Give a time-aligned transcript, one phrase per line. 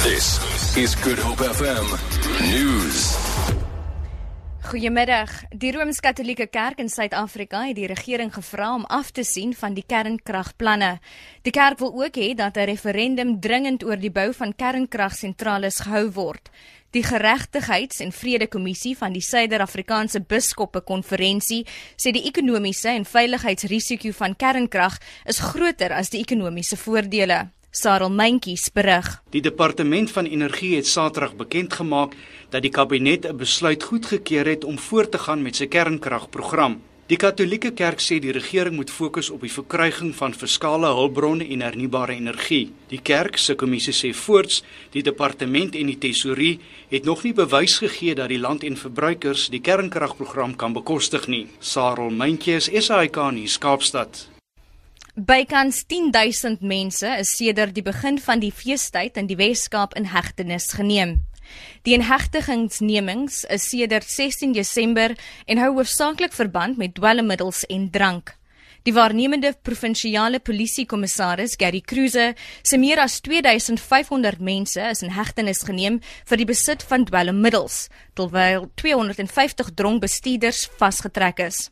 [0.00, 0.40] This
[0.80, 1.84] is Good Hope FM
[2.48, 3.16] News.
[4.70, 5.28] Goeiemiddag.
[5.52, 9.84] Die Rooms-Katolieke Kerk in Suid-Afrika het die regering gevra om af te sien van die
[9.84, 10.94] kernkragplanne.
[11.44, 16.10] Die kerk wil ook hê dat 'n referendum dringend oor die bou van kernkragsentrales gehou
[16.10, 16.48] word.
[16.90, 24.36] Die Geregtigheids- en Vredekommissie van die Suider-Afrikaanse Biskoppe Konferensie sê die ekonomiese en veiligheidsrisiko van
[24.36, 27.50] kernkrag is groter as die ekonomiese voordele.
[27.70, 29.22] Sarel Mentjies berig.
[29.30, 32.16] Die departement van energie het Saterdag bekend gemaak
[32.50, 36.80] dat die kabinet 'n besluit goedgekeur het om voort te gaan met sy kernkragprogram.
[37.06, 41.60] Die Katolieke Kerk sê die regering moet fokus op die verkryging van verskaalde hulpbronne en
[41.60, 42.72] hernubare energie.
[42.88, 47.78] Die kerk se kommissie sê voorts die departement en die tesourie het nog nie bewys
[47.78, 51.46] gegee dat die land en verbruikers die kernkragprogram kan bekostig nie.
[51.58, 54.39] Sarel Mentjies, SAK nuus Kaapstad.
[55.16, 60.68] Bykans 10000 mense is sedert die begin van die feestyd in die Wes-Kaap in hegtenis
[60.78, 61.16] geneem.
[61.82, 65.16] Die inhegtigingsnemings is sedert 16 Desember
[65.50, 68.36] en hou hoofsaaklik verband met dwelmmiddels en drank.
[68.86, 72.30] Die waarnemende provinsiale polisiekommissaris Gary Cruise
[72.62, 75.98] sê meer as 2500 mense is in hegtenis geneem
[76.30, 81.66] vir die besit van dwelmmiddels, terwyl 250 dronk bestuurders vasgetrek is.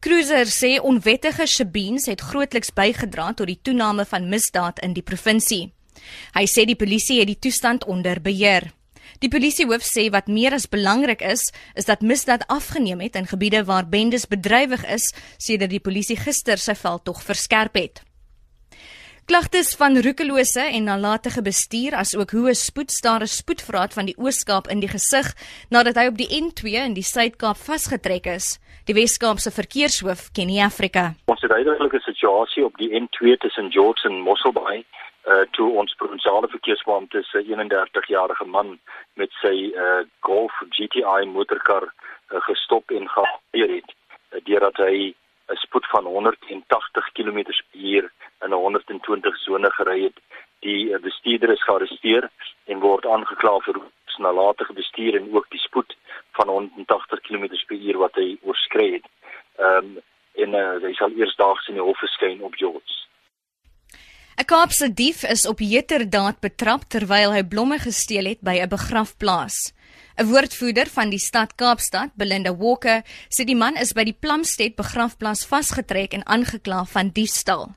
[0.00, 5.70] Cruiser sê onwettige shebeens het grootliks bygedra tot die toename van misdaad in die provinsie.
[6.34, 8.70] Hy sê die polisie het die toestand onder beheer.
[9.20, 13.64] Die polisiehoof sê wat meer as belangrik is, is dat misdaad afgeneem het in gebiede
[13.68, 18.00] waar bendes bedrywig is, sedert die polisie gister sy veldtog verskerp het.
[19.30, 24.80] Klagtes van roekelose en nalatige bestuur asook hoe 'n spoedstare spoedvraat van die Oos-Kaap in
[24.80, 25.26] die gesig
[25.68, 28.58] nadat hy op die N2 in die Suid-Kaap vasgetrek is.
[28.86, 31.14] Die Wes-Kaapse verkeershoof Kenny Afrika.
[31.26, 34.84] Ons het uiteindelik 'n situasie op die N2 tussen George en Mosselbaai
[35.26, 38.78] uh toe ons provinsiale verkeersbeampte se 31-jarige man
[39.14, 43.90] met sy uh Golf GTI motorkar uh, gestop en gehaal het
[44.32, 45.14] uh, deurdat hy
[45.50, 48.10] 'n spoed van 180 km/h
[48.50, 50.18] in 'n 120 sone gery het.
[50.66, 52.30] Die bestuurder is gearresteer
[52.66, 53.80] en word aangekla vir
[54.20, 55.96] nalatige bestuur en ook die spoed
[56.38, 59.06] van 180 km/h wat hy oorskry het.
[59.58, 59.98] Ehm um,
[60.40, 62.94] en uh, hy sal eersdaags in die hof verskyn op George.
[64.40, 69.56] 'n Kaapse dief is op heterdaad betrap terwyl hy blomme gesteel het by 'n begrafplaas.
[70.16, 74.76] 'n Woordvoerder van die stad Kaapstad, Belinda Walker, sê die man is by die Plumstead
[74.76, 77.74] begrafplaas vasgetrek en aangekla van diefstal.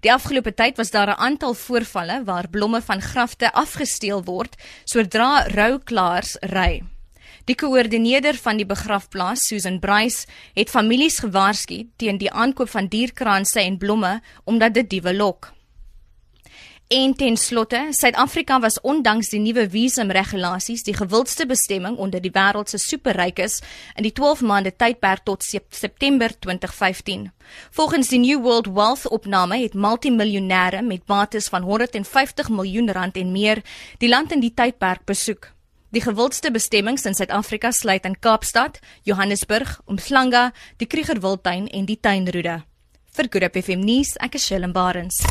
[0.00, 5.46] Die afgelope tyd was daar 'n aantal voorvalle waar blomme van grafte afgesteel word sodra
[5.46, 6.82] rouklaars ry.
[7.44, 13.60] Die koördineerder van die begrafplaas, Susan Bryce, het families gewaarsku teen die aankoop van dierkranse
[13.60, 15.52] en blomme omdat dit diewe lok.
[16.92, 22.68] En ten slotte, Suid-Afrika was ondanks die nuwe visumregulasies die gewildste bestemming onder die wêreld
[22.68, 23.62] se superrykes
[23.96, 27.30] in die 12 maande tydperk tot September 2015.
[27.70, 33.32] Volgens die New World Wealth opname het multimiljonêre met bates van 150 miljoen rand en
[33.32, 33.64] meer
[33.98, 35.48] die land in die tydperk besoek.
[35.96, 42.60] Die gewildste bestemmings in Suid-Afrika sluit in Kaapstad, Johannesburg, Umhlanga, die Krugerwildtuin en die Tuinroede.
[43.16, 45.24] Vir Good Hope FM nuus, ek is Shellen Barends.